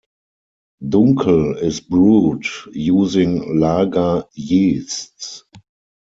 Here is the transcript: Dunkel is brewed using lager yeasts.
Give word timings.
Dunkel 0.83 1.57
is 1.61 1.79
brewed 1.79 2.47
using 2.71 3.59
lager 3.59 4.25
yeasts. 4.33 5.43